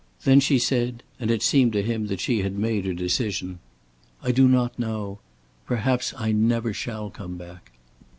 Then 0.23 0.39
she 0.39 0.57
said 0.57 1.03
and 1.19 1.29
it 1.29 1.43
seemed 1.43 1.73
to 1.73 1.83
him 1.83 2.07
that 2.07 2.19
she 2.19 2.41
had 2.41 2.57
made 2.57 2.85
her 2.87 2.93
decision: 2.95 3.59
"I 4.23 4.31
do 4.31 4.47
not 4.47 4.79
know. 4.79 5.19
Perhaps 5.67 6.15
I 6.17 6.31
never 6.31 6.73
shall 6.73 7.11
come 7.11 7.37
back." 7.37 7.71